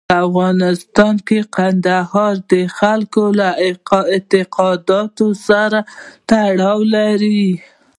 په 0.09 0.15
افغانستان 0.27 1.15
کې 1.27 1.39
کندهار 1.57 2.33
د 2.51 2.53
خلکو 2.77 3.23
له 3.39 3.49
اعتقاداتو 4.13 5.27
سره 5.47 5.79
تړاو 6.29 6.79
لري. 6.95 7.45